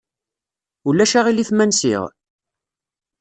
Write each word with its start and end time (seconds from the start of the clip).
Ulac 0.87 1.13
aɣilif 1.19 1.49
ma 1.53 1.65
nsiɣ? 1.69 2.03